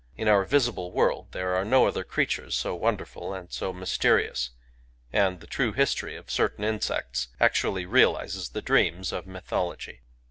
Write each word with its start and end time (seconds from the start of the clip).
In 0.17 0.27
our 0.27 0.45
visible 0.45 0.91
world 0.91 1.27
there 1.31 1.55
are 1.55 1.63
no 1.63 1.85
other 1.85 2.03
creatures 2.03 2.55
so 2.55 2.73
wonderful 2.73 3.35
and 3.35 3.53
so 3.53 3.71
mysterious; 3.71 4.49
and 5.13 5.41
the 5.41 5.45
true 5.45 5.73
history 5.73 6.15
of 6.15 6.31
certain 6.31 6.63
insects 6.63 7.27
actually 7.39 7.85
realizes 7.85 8.49
the 8.49 8.63
dreams 8.63 9.11
of 9.11 9.27
mythology. 9.27 10.01